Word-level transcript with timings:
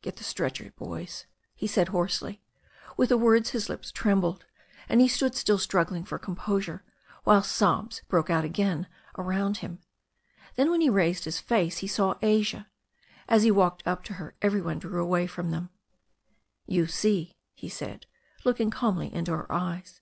"Get 0.00 0.14
the 0.14 0.22
stretcher, 0.22 0.72
boys," 0.78 1.26
he 1.56 1.66
said 1.66 1.88
hoarsely. 1.88 2.40
With 2.96 3.08
the 3.08 3.18
words 3.18 3.50
his 3.50 3.68
lips 3.68 3.90
trembled, 3.90 4.44
and 4.88 5.00
he 5.00 5.08
stood 5.08 5.34
still 5.34 5.58
struggling 5.58 6.04
for 6.04 6.20
composure, 6.20 6.84
while 7.24 7.42
sobs 7.42 8.00
broke 8.06 8.30
out 8.30 8.44
again 8.44 8.86
around 9.18 9.56
him. 9.56 9.80
Then 10.54 10.70
when 10.70 10.82
he 10.82 10.88
raised 10.88 11.24
his 11.24 11.40
face 11.40 11.78
he 11.78 11.88
saw 11.88 12.14
Asia. 12.22 12.68
As 13.28 13.42
he 13.42 13.50
walked 13.50 13.82
up 13.84 14.04
to 14.04 14.12
her 14.12 14.36
every 14.40 14.60
one 14.60 14.78
drew 14.78 15.02
away 15.02 15.26
from 15.26 15.50
them. 15.50 15.68
"You 16.64 16.86
see," 16.86 17.34
he 17.52 17.68
said, 17.68 18.06
looking 18.44 18.70
calmly 18.70 19.12
into 19.12 19.32
her 19.32 19.50
eyes. 19.50 20.00